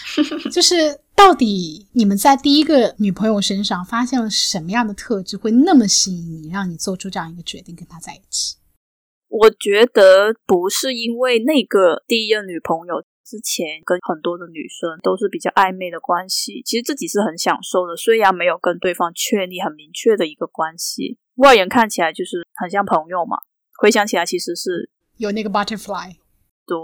[0.50, 8.56] 就是到底你们在第一个女朋友身上发现了什么样的特质会那么吸引你，让你做出这样一个决定跟他在一起？
[9.28, 23.36] 我觉得不是因为那个第一任女朋友之前跟很多的女生都是比较暧昧的关系，其实自己是很享受的，虽然没有跟对方确立很明确的一个关系，外人看起来就是很像朋友嘛，
[23.80, 26.14] 回想起来其实是有那个 butterfly，
[26.66, 26.76] 对，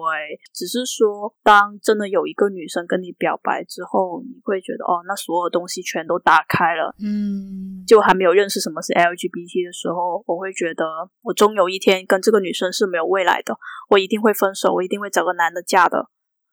[0.54, 6.94] 只是说，当真的有一个女生跟你表白之后，你会觉得哦，那所有东西全都打开了。
[7.02, 10.84] 嗯，就还没有认识什么是 LGBT 的时候，我会觉得
[11.22, 13.58] 我终有一天跟这个女生是没有未来的，
[13.90, 16.08] 我一定会分手，我一定会找个男的嫁的。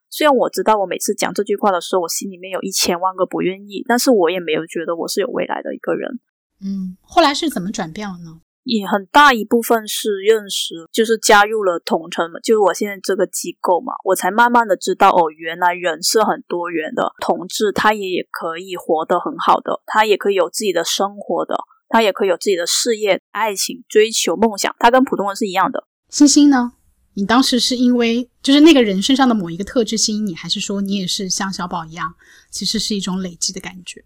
[0.09, 6.19] 虽然我知道我每次讲这句话的时候，我心里面有一千万个不愿意，但是我也没有觉得我是有未来的一个人。
[6.61, 8.41] 嗯，后来是怎么转变了呢？
[8.69, 21.55] 也很大一部分是认识，就是加入了同城嘛，就是我现在这个机构嘛，我才慢慢的知道哦，原来人是很多元的，同志他也也可以活得很好的，他也可以有自己的生活的，
[21.89, 25.87] 他也可以有自己的事业、爱情、追求、梦想，他跟普通人是一样的。
[26.09, 26.73] 星星呢？
[27.15, 32.13] 你当时是因为就是那个人身上的某一个特质吸引你，还是说你也是像小宝一样，
[32.51, 34.05] 其实是一种累积的感觉？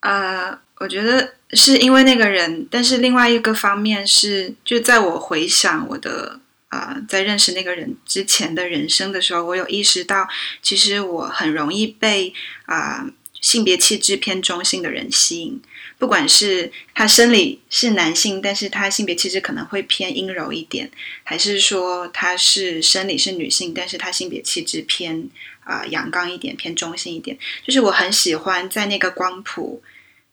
[0.00, 10.28] 呃，我觉得是因为那个人，但是另外一个方面是，就在我回想我的呃，在认识那个人之前的人生的时候，我有意识到，
[10.62, 12.32] 其实我很容易被
[12.66, 15.60] 啊、性别气质偏中性的人吸引，
[15.98, 20.90] 不管是他生理是男性，但是他性别气质可能会偏阴柔一点，
[21.24, 25.28] 还是说他是生理是女性，但是他性别气质偏
[25.68, 27.36] 啊、阳刚一点，偏中性一点。
[27.62, 29.82] 就是我很喜欢在那个光谱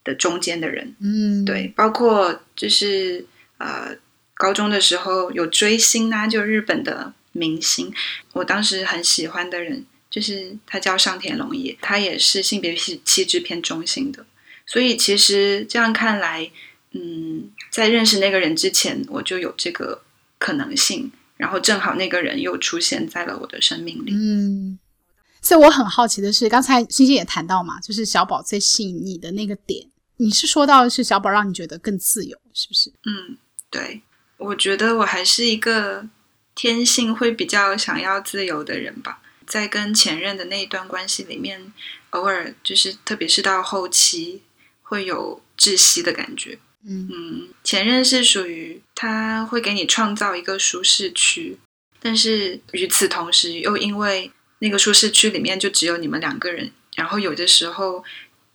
[0.06, 3.26] 的中间的人，嗯，对，包括就是
[3.58, 3.96] 呃
[4.36, 7.94] 高中的时候有追星啊，就日本的明星，
[8.32, 14.26] 我当时很喜欢的人就是他叫上田龙也，他也是性别气气质偏中性的，
[14.66, 16.50] 所以其实这样看来，
[16.92, 20.02] 嗯，在认识那个人之前，我就有这个
[20.38, 24.80] 可能性，然后正好那个人又出现在了我的生命里，嗯，
[25.46, 32.90] 所以我很好奇的是，刚才星星也谈到嘛，就是小宝最吸引你的那个点，你是说到的是小宝让你觉得更自由，是不是？
[33.06, 33.38] 嗯，
[33.70, 34.02] 对，
[34.38, 36.04] 我觉得我还是一个
[36.56, 39.22] 天性会比较想要自由的人吧。
[39.46, 41.72] 在跟前任的那一段关系里面，
[42.10, 44.42] 偶尔就是特别是到后期
[44.82, 46.58] 会有窒息的感觉。
[46.88, 51.60] 嗯嗯，前任是属于他会给你创造一个舒适区，
[52.02, 54.32] 但是与此同时又因为
[54.66, 58.04] 那个舒适区里面就只有你们两个人，然后有的时候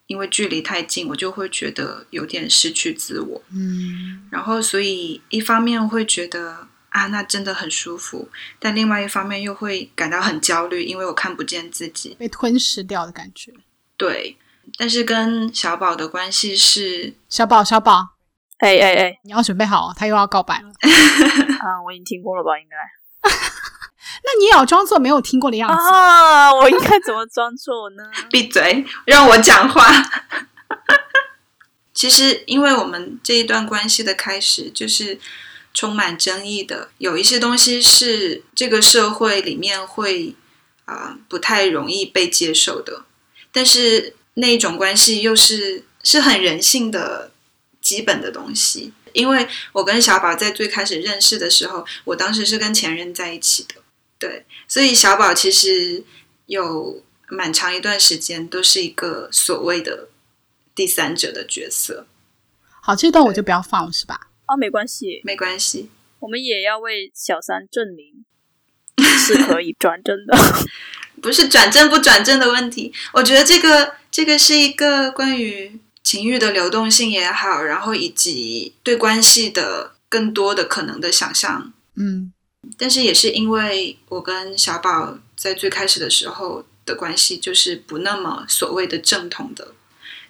[0.08, 3.40] 因为距离太近，我就会觉得有点失去自我。
[3.52, 12.16] 嗯然后所以一方面会觉得啊，那真的很舒服，但另外一方面又会感到很焦虑，因为我看不见自己。
[12.18, 13.52] 被吞噬掉的感觉。
[13.96, 14.36] 对，
[14.76, 18.16] 但是跟小宝的关系是，小宝，小宝，
[18.58, 20.68] 哎哎哎，你要准备好哦，他又要告白了。
[21.62, 22.58] 啊，我已经听过了吧？
[22.58, 22.76] 应该
[24.22, 25.88] 那你也要装作没有听过的样子。
[25.92, 28.04] 啊，我应该怎么装作呢？
[28.30, 29.86] 闭嘴，让我讲话。
[31.92, 35.18] 其实，因为我们这一段关系的开始就是
[35.74, 40.34] 充满争议的，有一些东西是这个社会里面会
[40.86, 43.04] 啊、不太容易被接受的，
[43.52, 47.30] 但是那一种关系又是是很人性的
[47.80, 48.92] 基本的东西。
[49.12, 53.74] 因为我跟小宝在最开始认识的时候，我当时是跟前任在一起的，
[54.20, 56.04] 对，所以小宝其实
[56.46, 60.08] 有蛮长一段时间都是一个所谓的
[60.74, 62.06] 第三者的角色，
[62.82, 64.28] 好，这段我就不要放了，是吧？
[64.44, 68.24] 啊，没关系，没关系，我们也要为小三证明
[68.98, 70.36] 是可以转正的。
[71.22, 72.92] 不是转正不转正的问题。
[73.12, 81.72] 我觉得这个这个是一个关于情欲的流动性也好，然后以及对关系的更多的可能的想象。
[81.94, 82.32] 嗯
[82.80, 89.74] 但是也是因为我跟小宝在最开始的时候的关系就是不那么所谓的正统的，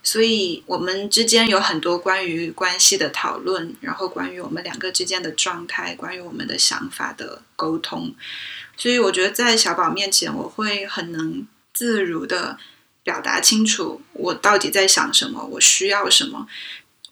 [0.02, 8.12] 所以我们之间有很多关于关系的讨论，然后关于我们两个之间的状态，关于我们的想法的沟通。
[8.76, 12.58] 所以我觉得在小宝面前，我会很能自如的
[13.04, 16.48] 表达清楚我到底在想什么，我需要什么。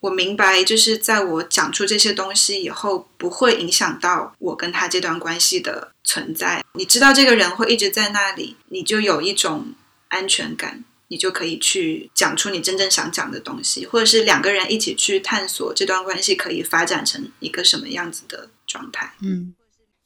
[0.00, 6.64] 我明白，就是在我讲出这些东西以后，不会影响到我跟他这段关系的存在。
[6.74, 9.74] 你知道这个人会一直在那里，你就有一种
[10.08, 19.14] 安全感，你就可以去讲出你真正想讲的东西，或者是两个人一起去探索这段关系可以发展成一个什么样子的状态。
[19.22, 19.54] 嗯，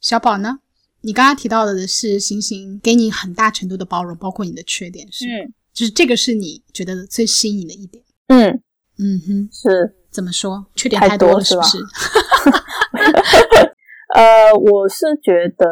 [0.01, 0.59] 小宝呢？
[1.01, 5.25] 你刚刚提到的是星星给你很大程度的包容，包括你的缺点，是
[5.73, 8.01] 就是这个是你觉得最吸引你的一点。
[8.27, 8.61] 嗯，
[8.99, 10.65] 嗯哼，是怎么说？
[10.75, 13.73] 缺点太太多了，是吧是不是？
[14.13, 15.65] 呃，我是觉得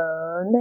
[0.51, 0.57] 那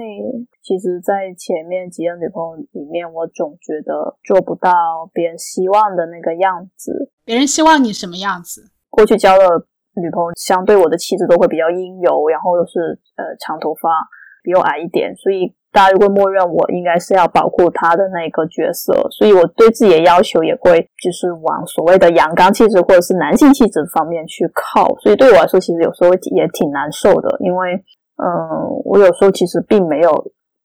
[0.63, 7.11] 其实，在前面几任女朋友里面，我总觉得做不到别人希望的那个样子。
[7.25, 8.71] 别人希望你什么样子？
[8.91, 9.45] 过去交的
[9.97, 13.89] 女朋友，相对我的气质都会比较阴柔，然后又是呃长头发，
[14.43, 24.95] 比我矮一点，所以大家就会默认我应该是要保护他的那个角色，所以我对自己的要求也会就是往所谓的阳刚气质或者是男性气质方面去靠。
[24.99, 27.75] 所以对我来说，其实有时候也挺难受的，因为
[28.23, 30.11] 嗯，我有时候其实并没有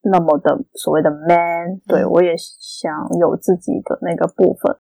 [0.01, 4.75] 那么的所谓的 man，对我也想有自己的那个部分。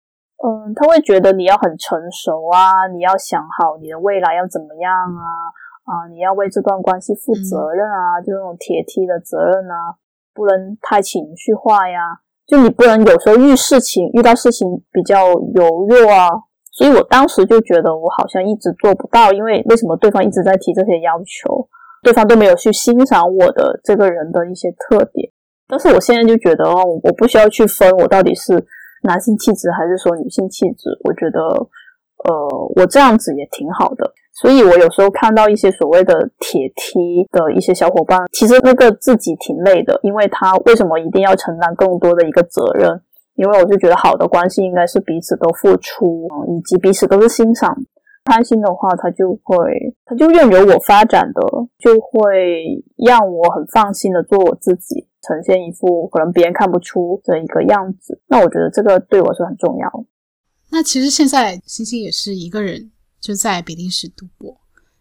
[0.44, 5.48] 嗯，他会觉得你要很成熟啊，你要想好你的未来要怎么样啊，
[5.86, 9.96] 啊，你要为这段关系负责任啊，就那种铁梯的责任啊，
[10.34, 12.00] 不能太情绪化呀，
[12.48, 16.30] 就你不能有时候遇事情遇到事情比较柔弱啊，
[16.72, 21.68] 所以我当时就觉得我好像一直做不到，因为为什么对方一直在提这些要求，
[22.02, 25.32] 对方都没有去欣赏我的这个人的一些特点，
[25.68, 28.66] 但是我现在就觉得哦，我不需要去分我到底是。
[29.06, 30.90] 男性气质还是说女性气质？
[31.04, 31.42] 我觉得，
[32.24, 34.14] 呃，我这样子也挺好的。
[34.34, 43.02] 所以我有时候看到一些所谓的铁梯的一些小伙伴，其实那个自己挺累的，因为他为什么一定要承担更多的一个责任？
[43.36, 47.76] 因为我就觉得好的关系应该是彼此都付出，嗯以及彼此都是欣赏。
[48.26, 49.58] 开心的话，他就会，
[50.06, 51.42] 他就任由我发展的，
[51.78, 55.08] 就会让我很放心的做我自己。
[55.22, 60.06] 呈现一副可能别人看不出的一个样子，那我觉得这个对我是很重要。
[60.72, 62.92] 那其实现在星星也是一个人
[63.24, 64.60] 就在比利时度过，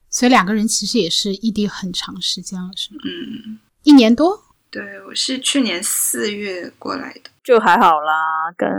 [0.08, 3.00] 所以两个人其实也是异地很长时间了，是吗？
[3.04, 4.38] 嗯，一年多。
[4.70, 8.14] 对，我是去年四月过来的，就还好啦。
[8.56, 8.70] 跟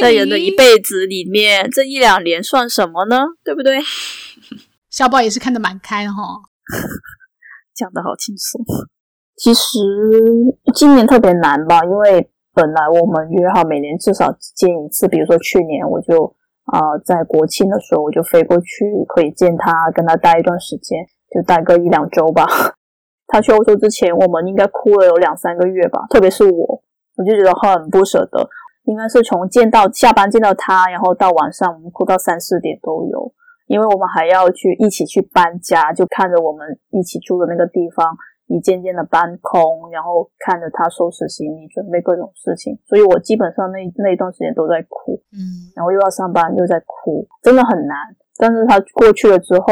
[0.00, 3.24] 在人的一辈子里面，这一两年算什么呢？
[3.42, 3.80] 对不对？
[4.88, 6.14] 小宝也是看得蛮开哈，
[7.74, 8.64] 讲的好轻松。
[9.36, 9.60] 其实
[10.76, 15.08] 今年特别难吧，因为本来我们约好每年至少见一次。
[15.08, 16.34] 比如说去年我就
[16.64, 20.98] 啊在国庆的时候我就飞过去可以见他，跟他待一段时间，
[21.30, 22.46] 就待个一两周吧。
[23.28, 26.82] 他去欧洲之前，我们应该哭了有两三个月吧，特别是我，
[27.16, 28.48] 我就觉得很不舍得。
[28.84, 33.32] 应该是从见到下班见到他，然后到晚上我们哭到三四点都有，
[33.66, 38.14] 因为我们还要去一起去搬家，就看着我们一起住的那个地方。
[38.46, 47.96] 一件件的搬空，然后看着他收拾行李，准备各种事情，所以我基本上那那一段时间都在哭，嗯，然后又要上班又在哭，真的很难。
[48.36, 49.66] 但是他过去了之后，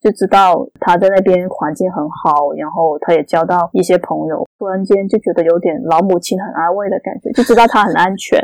[0.00, 8.38] 就知道他在那边环境很好，然后他也交到一些朋友，突然间就觉得有点老母亲很安慰的感觉，就知道他很安全，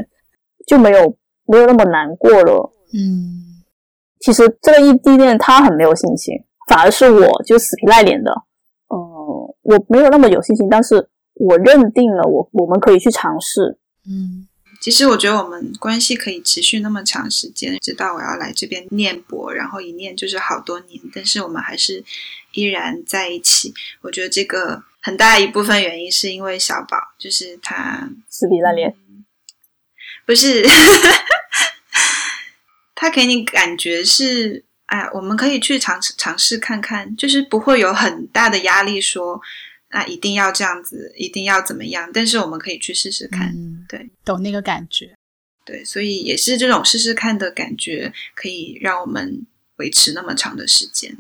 [0.67, 1.15] 就没有
[1.47, 2.73] 没有那么难过了。
[2.95, 3.63] 嗯，
[4.21, 6.35] 其实这个异地恋他很没有信心，
[6.67, 8.33] 反而是我就死皮赖脸的。
[9.69, 13.77] 我没有那么有信心，但是我认定了，我我们可以去尝试。
[14.07, 14.49] 嗯，
[14.81, 22.03] 其实我觉得我们关系可以持续那么长时间，直到我要来这边念博，然后一念就是好多年，但是我们还是
[22.53, 23.75] 依然在一起。
[24.01, 28.97] 我觉得这个很大一部分原因是因为小宝，就是他死皮赖脸，
[30.25, 30.67] 不是
[32.97, 34.65] 他给你感觉是。
[34.89, 39.41] 哎，我们可以去尝试尝试看看，就是不会有很大的压力，说
[39.91, 42.11] 那一定要这样子，一定要怎么样。
[42.13, 43.55] 但是我们可以去试试看，
[43.89, 45.15] 对，懂那个感觉，
[45.65, 51.17] 对，所以也是这种试试看的感觉，可以让我们维持那么长的时间。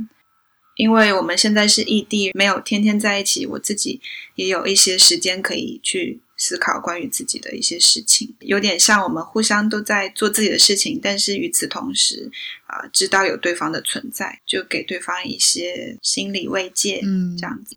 [0.76, 4.00] 因为我们现在是异地，没有天天在一起，我自己
[4.36, 6.20] 也有一些时间可以去。
[6.38, 12.30] 思考关于自己的一些事情，有点像我们互相都在做自己的事情，但是与此同时，
[12.66, 17.76] 啊，知道有对方的存在，就给对方一些心理慰藉，嗯，这样子。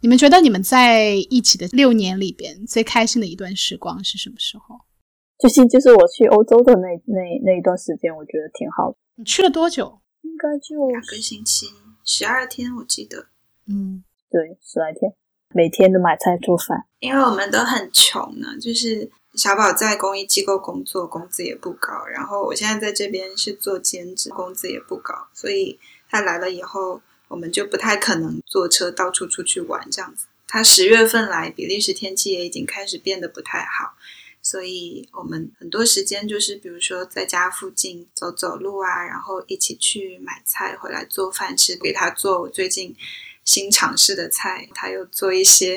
[0.00, 4.80] 你们觉得你们在一起的六年里边最开心的一段时光是什么时候？
[5.38, 8.96] 最近就是我去欧洲的那那那一段时间，我觉得挺好的。
[9.16, 10.00] 你去了多久？
[10.22, 11.66] 应该就两个星期，
[12.04, 13.26] 十二天，我记得。
[13.66, 15.12] 嗯，对，十来天。
[15.54, 18.58] 每天都买菜做饭，因为我们都很穷呢。
[18.60, 22.04] 就是小宝在公益机构工作，工资也不高。
[22.06, 25.14] 然后我现在在这边是做兼职，工资也不高。
[25.32, 25.78] 所以
[26.10, 30.26] 他来了以后，我们就不太可能坐车到处出去玩这样子。
[30.48, 33.94] 他十月份来，比利时天气也已经开始变得不太好，
[34.42, 42.96] 所以我们很多时间就是比如说在家附近走走路啊，然后一起去买菜回来做饭吃，给他做我最近。
[43.44, 45.76] 新尝试的菜，他又做一些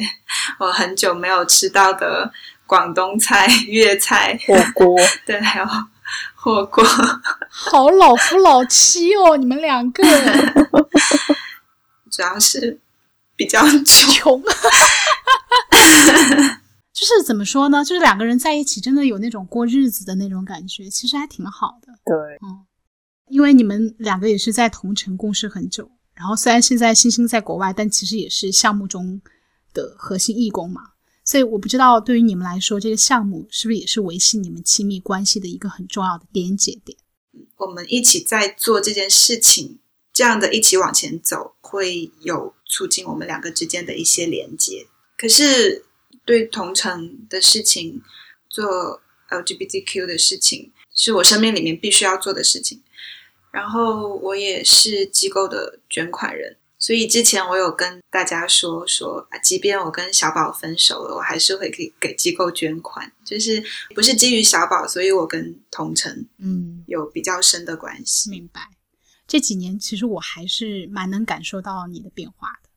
[0.60, 2.32] 我很久没有吃到的
[2.66, 5.66] 广东菜、粤菜、火锅， 对，还有
[6.36, 6.84] 火锅，
[7.50, 10.04] 好老夫老妻哦，你们两个，
[12.10, 12.80] 主要是
[13.36, 14.42] 比较穷，
[16.94, 17.84] 就是怎么说呢？
[17.84, 21.94] 就是两个人在一起，真的有那种过日子的那种感觉，其实还挺好的。
[22.06, 22.16] 对，
[22.48, 22.66] 嗯，
[23.28, 25.92] 因为你们两个也是在同城共事很久。
[26.18, 29.22] 然后虽然现在星星在国外，但其实也是项目中
[29.74, 30.82] 的核心义工嘛，
[31.24, 36.98] 所以我不知道对于你们来说，这个项目是不是也是维系你们亲密关系的一个很重要的连接点？
[37.58, 39.78] 我们一起在做这件事情，
[40.12, 44.88] 这样的一起往前走，会有促进我们两个之间的一些连接。
[45.18, 45.86] 可是
[46.26, 48.02] 对同城的事情，
[48.50, 52.82] 做 LGBTQ 的事情，是我生命里面必须要做的事情。
[53.58, 63.64] 然后我也是机构的捐款人，所以之前我有跟大家说说啊，即便我跟小宝分手了，我还是会给给机构捐款，就是
[63.96, 68.30] 不是基于小宝，所以我跟同城嗯，有比较深的关系。
[68.30, 68.62] 明白。
[69.26, 72.70] 这几年其实我还是蛮能感受到你的变化的，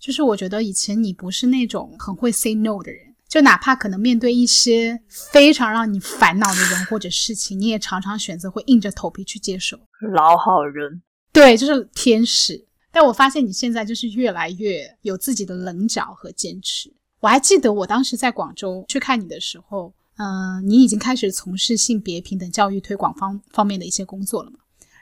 [0.00, 5.00] 就是我觉得以前你不是那种很会 say no 的人，就哪怕可能面对一些
[5.32, 9.78] 非常让你烦恼的人或者事情，你也常常选择会硬着头皮去接受。
[10.12, 11.02] 老好人，
[11.32, 12.64] 对，就是天使。
[12.92, 16.90] 但我发现你现在就是越来越有自己的棱角和坚持。
[17.20, 24.58] 我还记得我当时在广州去看你的时候，嗯、你已经开始从事性别平等教育推广方方面的一些工作了嘛。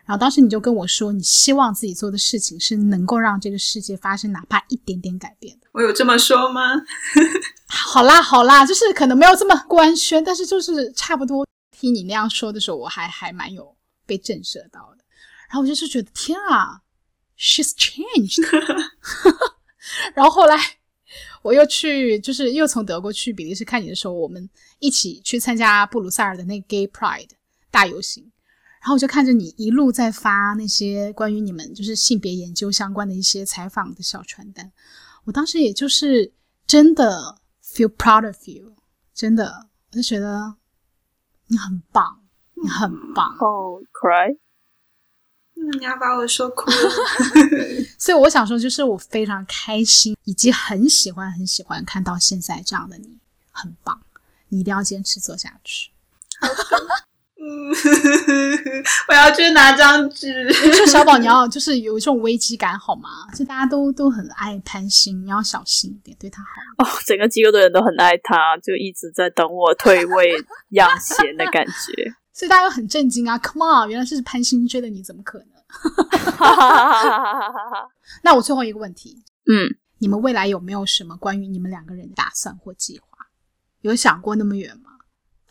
[0.06, 5.66] 然后当时你就跟我说，你希望自己做的事情是能够让这个世界发生哪怕一点点改变的。
[5.72, 6.62] 我有这么说吗？
[7.66, 11.46] 好啦好啦，就是可能没有这么官宣，但是就是差不多。
[11.76, 13.76] 听你那样说的时候，我还还蛮有
[14.06, 15.04] 被震慑到的。
[15.48, 16.80] 然后我就是觉得天啊
[17.36, 18.40] ，she's changed。
[20.14, 20.56] 然后后来
[21.42, 24.48] 我又去，就是又从德国去比利时看你的时候，我们
[24.78, 27.30] 一起去参加布鲁塞尔的那个 Gay Pride
[27.70, 28.30] 大游行。
[28.84, 34.70] 然后我就看着你一路在发那些关于你们就是性别研究相关的一些采访的小传单，
[35.24, 36.30] 我当时也就是
[36.66, 38.76] 真的 feel proud of you，
[39.14, 40.56] 真的，我就觉得
[41.46, 42.20] 你很棒，
[42.62, 43.34] 你很棒。
[43.38, 44.36] 哦、cry，
[45.56, 46.76] 嗯，你要把我说哭了。
[47.98, 53.16] 所以我想说，就是我非常开心，以及很喜欢很喜欢看到现在这样的你，
[53.50, 53.98] 很棒，
[54.48, 55.90] 你一定要坚持做下去。
[57.44, 57.68] 嗯，
[59.08, 60.48] 我要去拿张纸。
[60.72, 63.10] 就小宝，你要就是有一种危机感好吗？
[63.36, 66.48] 就大家都都很爱贪心，你要小心一点，对他好。
[66.84, 70.32] 哦，整个机构的人都很爱他，就一直在等我退位
[70.70, 72.14] 养闲的感觉。
[72.32, 75.46] 所以大家都很震惊啊！Come on，原来是潘星追的你，怎么可能？
[78.22, 83.06] 那我最后一个问题，嗯，你们未来有没有什么关于你们两个人的打算或计划？
[83.82, 84.92] 有想过那么远吗？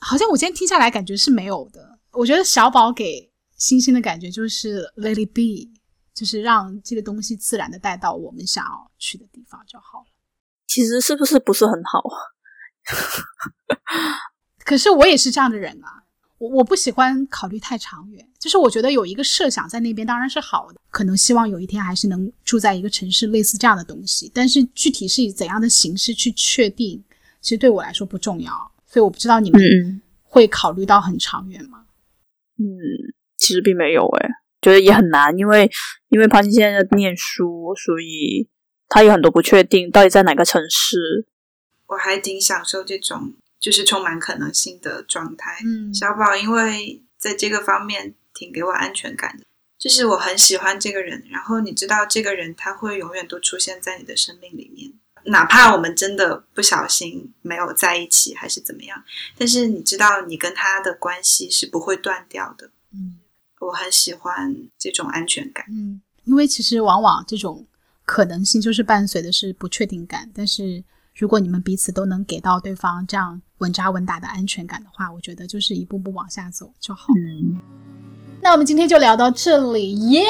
[0.04, 1.98] 好像我今天听下来感觉是没有的。
[2.12, 5.72] 我觉得小宝给星星的感觉就是 let it be，
[6.14, 10.06] 就是让这个东西自然的带到我们想要去的地方就好了。
[10.68, 12.04] 其实是不是不是很好？
[14.66, 16.04] 可是我也是这样的人啊，
[16.38, 24.30] 我我不喜欢考虑太长远，就是我觉得有一个设想在那边当然是好的，可能希望有一天还是能住在一个城市，类似这样的东西。
[24.34, 27.04] 但是具体是以怎样的形式去确定，
[27.42, 28.73] 其实对我来说不重要。
[28.94, 31.86] 所以我不知道你们嗯会考虑到很长远吗？
[32.60, 32.70] 嗯，
[33.38, 34.30] 其实并没有诶，
[34.62, 35.68] 觉得也很难，因为
[36.10, 38.48] 因为潘金现在在念书，所以
[38.88, 41.26] 他有很多不确定，到底在哪个城市。
[41.88, 45.58] 我还挺享受这种就是充满可能性的状态。
[45.66, 49.44] 嗯小宝因为在这个方面挺给我安全感的，
[49.80, 54.94] 就是我很喜欢这个人，然后你知道这个人他会永远都出现在你的生命里面，
[55.26, 59.04] 哪怕我们真的不小心没有在一起还是怎么样，
[59.38, 62.70] 但是你知道你跟他的关系是不会断掉的。
[62.94, 63.18] 嗯
[63.60, 65.66] 我很喜欢这种安全感。
[65.70, 67.66] 嗯，因为其实往往这种
[68.04, 70.84] 可能性就是伴随的是不确定感，但是
[71.16, 77.14] 如果你们彼此都能给到对方这样稳扎稳打的安全感的话，我觉得就是一步步往下走就好。
[77.16, 77.58] 嗯，
[78.44, 80.26] 那我们今天就聊到这里，耶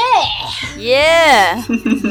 [0.77, 1.57] 耶！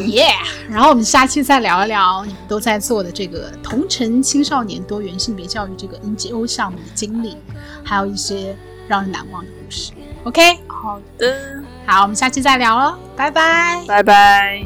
[0.08, 0.26] 耶！
[0.68, 7.36] 然后我们下期再聊一聊你们都在做的这个同城青少年多元性别教育这个 NGO 项目的经历，
[7.84, 8.56] 还有一些
[8.88, 9.92] 让人难忘的故事。
[10.24, 13.84] OK，好的，好，我们下期再聊哦，拜拜。
[13.86, 14.64] 拜拜。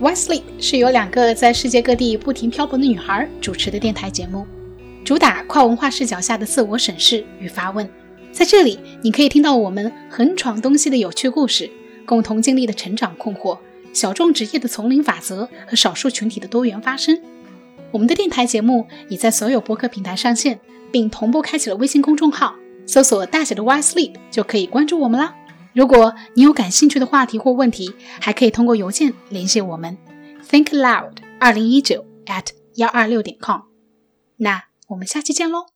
[0.00, 4.44] Why Sleep 是由两个在世界各地不停漂泊的女孩主持的电台节目，
[5.04, 7.88] 主打跨文化视角下的自我审视与发问。
[8.32, 11.70] 在这里，你可以听到我们横闯东西的有趣故事，
[12.06, 13.58] 共同经历的成长困惑，
[13.92, 17.20] 小众职业的丛林法则和少数群体的多元发声。
[17.90, 20.58] 我们的电台节目已在所有播客平台上线，
[20.90, 22.56] 并同步开启了微信公众号，
[22.86, 25.36] 搜索大写的 Y Sleep 就可以关注我们啦。
[25.74, 29.98] 如果你有感兴趣的话题或问题，还可以通过邮件联系我们
[30.48, 33.60] ，think loud 二零一九 at 幺二六点 com。
[34.38, 35.66] 那我们下期见喽。